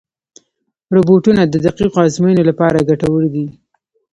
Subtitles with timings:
[0.95, 3.45] روبوټونه د دقیقو ازموینو لپاره ګټور دي.